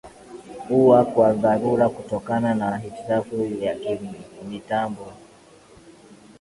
[0.69, 5.13] ua kwa dharura kutokana na hitilafu ya kimitambo